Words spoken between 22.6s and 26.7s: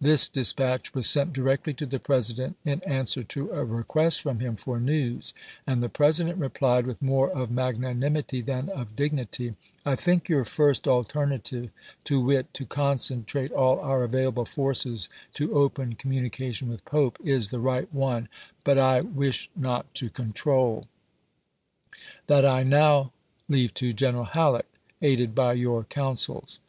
now leave to General Halleck, aided by your counsels."